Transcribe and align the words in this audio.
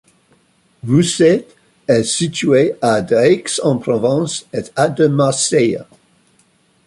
Rousset 0.83 1.45
est 1.87 2.03
située 2.03 2.73
à 2.81 3.03
d'Aix-en-Provence 3.03 4.47
et 4.51 4.63
à 4.75 4.89
de 4.89 5.05
Marseille. 5.05 5.77